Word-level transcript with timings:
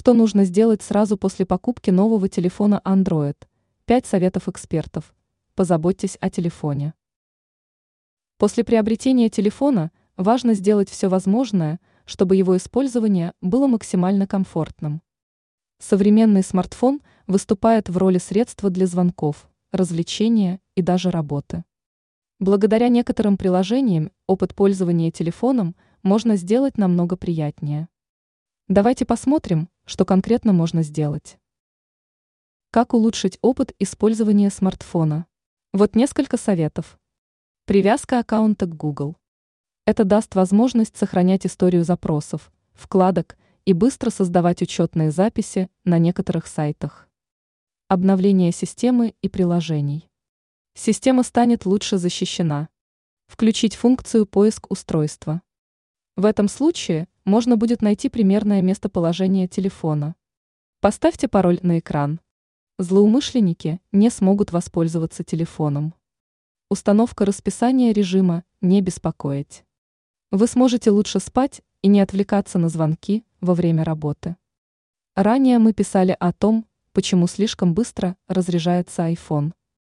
Что 0.00 0.14
нужно 0.14 0.44
сделать 0.44 0.80
сразу 0.80 1.16
после 1.16 1.44
покупки 1.44 1.90
нового 1.90 2.28
телефона 2.28 2.80
Android? 2.84 3.34
5 3.86 4.06
советов 4.06 4.48
экспертов. 4.48 5.12
Позаботьтесь 5.56 6.16
о 6.20 6.30
телефоне. 6.30 6.94
После 8.36 8.62
приобретения 8.62 9.28
телефона 9.28 9.90
важно 10.16 10.54
сделать 10.54 10.88
все 10.88 11.08
возможное, 11.08 11.80
чтобы 12.04 12.36
его 12.36 12.56
использование 12.56 13.32
было 13.40 13.66
максимально 13.66 14.28
комфортным. 14.28 15.02
Современный 15.80 16.44
смартфон 16.44 17.02
выступает 17.26 17.88
в 17.88 17.96
роли 17.96 18.18
средства 18.18 18.70
для 18.70 18.86
звонков, 18.86 19.50
развлечения 19.72 20.60
и 20.76 20.82
даже 20.82 21.10
работы. 21.10 21.64
Благодаря 22.38 22.88
некоторым 22.88 23.36
приложениям 23.36 24.12
опыт 24.28 24.54
пользования 24.54 25.10
телефоном 25.10 25.74
можно 26.04 26.36
сделать 26.36 26.78
намного 26.78 27.16
приятнее. 27.16 27.88
Давайте 28.68 29.06
посмотрим, 29.06 29.70
что 29.88 30.04
конкретно 30.04 30.52
можно 30.52 30.82
сделать. 30.82 31.38
Как 32.70 32.92
улучшить 32.92 33.38
опыт 33.40 33.74
использования 33.78 34.50
смартфона? 34.50 35.26
Вот 35.72 35.96
несколько 35.96 36.36
советов. 36.36 37.00
Привязка 37.64 38.18
аккаунта 38.18 38.66
к 38.66 38.76
Google. 38.76 39.16
Это 39.86 40.04
даст 40.04 40.34
возможность 40.34 40.94
сохранять 40.98 41.46
историю 41.46 41.84
запросов, 41.84 42.52
вкладок 42.74 43.38
и 43.64 43.72
быстро 43.72 44.10
создавать 44.10 44.60
учетные 44.60 45.10
записи 45.10 45.70
на 45.84 45.98
некоторых 45.98 46.46
сайтах. 46.46 47.08
Обновление 47.88 48.52
системы 48.52 49.14
и 49.22 49.30
приложений. 49.30 50.10
Система 50.74 51.22
станет 51.22 51.64
лучше 51.64 51.96
защищена. 51.96 52.68
Включить 53.26 53.74
функцию 53.74 54.26
поиск 54.26 54.70
устройства. 54.70 55.40
В 56.14 56.26
этом 56.26 56.48
случае 56.48 57.08
можно 57.28 57.58
будет 57.58 57.82
найти 57.82 58.08
примерное 58.08 58.62
местоположение 58.62 59.46
телефона. 59.46 60.16
Поставьте 60.80 61.28
пароль 61.28 61.60
на 61.62 61.78
экран. 61.78 62.20
Злоумышленники 62.78 63.80
не 63.92 64.08
смогут 64.08 64.50
воспользоваться 64.50 65.22
телефоном. 65.24 65.94
Установка 66.70 67.26
расписания 67.26 67.92
режима 67.92 68.44
«Не 68.62 68.80
беспокоить». 68.80 69.64
Вы 70.30 70.46
сможете 70.46 70.90
лучше 70.90 71.20
спать 71.20 71.60
и 71.82 71.88
не 71.88 72.00
отвлекаться 72.00 72.58
на 72.58 72.70
звонки 72.70 73.24
во 73.42 73.54
время 73.54 73.84
работы. 73.84 74.36
Ранее 75.14 75.58
мы 75.58 75.74
писали 75.74 76.16
о 76.18 76.32
том, 76.32 76.64
почему 76.92 77.26
слишком 77.26 77.74
быстро 77.74 78.16
разряжается 78.26 79.02
iPhone. 79.10 79.52